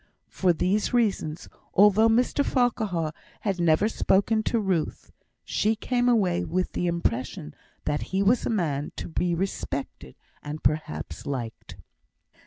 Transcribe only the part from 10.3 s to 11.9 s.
and perhaps liked.